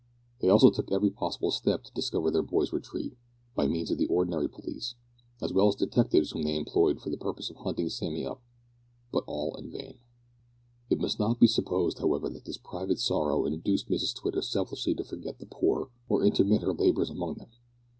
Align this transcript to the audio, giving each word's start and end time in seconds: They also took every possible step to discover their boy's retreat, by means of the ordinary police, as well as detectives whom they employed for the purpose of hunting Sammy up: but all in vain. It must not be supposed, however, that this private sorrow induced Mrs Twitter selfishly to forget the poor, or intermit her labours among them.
They 0.39 0.49
also 0.49 0.71
took 0.71 0.91
every 0.91 1.11
possible 1.11 1.51
step 1.51 1.83
to 1.83 1.91
discover 1.93 2.31
their 2.31 2.41
boy's 2.41 2.73
retreat, 2.73 3.13
by 3.53 3.67
means 3.67 3.91
of 3.91 3.99
the 3.99 4.07
ordinary 4.07 4.47
police, 4.49 4.95
as 5.43 5.53
well 5.53 5.67
as 5.67 5.75
detectives 5.75 6.31
whom 6.31 6.41
they 6.41 6.55
employed 6.55 6.99
for 6.99 7.11
the 7.11 7.17
purpose 7.19 7.51
of 7.51 7.57
hunting 7.57 7.87
Sammy 7.87 8.25
up: 8.25 8.41
but 9.11 9.23
all 9.27 9.53
in 9.57 9.69
vain. 9.69 9.99
It 10.89 10.99
must 11.01 11.19
not 11.19 11.39
be 11.39 11.45
supposed, 11.45 11.99
however, 11.99 12.29
that 12.29 12.45
this 12.45 12.57
private 12.57 12.97
sorrow 12.99 13.45
induced 13.45 13.89
Mrs 13.91 14.15
Twitter 14.15 14.41
selfishly 14.41 14.95
to 14.95 15.03
forget 15.03 15.37
the 15.37 15.45
poor, 15.45 15.91
or 16.09 16.23
intermit 16.25 16.61
her 16.63 16.73
labours 16.73 17.11
among 17.11 17.35
them. 17.35 17.49